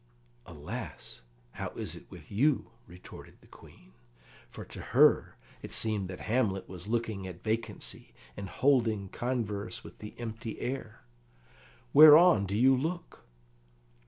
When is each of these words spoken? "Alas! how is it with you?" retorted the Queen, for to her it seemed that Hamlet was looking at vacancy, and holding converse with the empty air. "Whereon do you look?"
"Alas! 0.47 1.21
how 1.51 1.69
is 1.75 1.95
it 1.95 2.09
with 2.09 2.31
you?" 2.31 2.71
retorted 2.87 3.39
the 3.39 3.45
Queen, 3.45 3.93
for 4.49 4.65
to 4.65 4.81
her 4.97 5.35
it 5.61 5.71
seemed 5.71 6.07
that 6.07 6.21
Hamlet 6.21 6.67
was 6.67 6.87
looking 6.87 7.27
at 7.27 7.43
vacancy, 7.43 8.11
and 8.35 8.49
holding 8.49 9.09
converse 9.09 9.83
with 9.83 9.99
the 9.99 10.17
empty 10.19 10.59
air. 10.59 11.03
"Whereon 11.93 12.47
do 12.47 12.55
you 12.55 12.75
look?" 12.75 13.25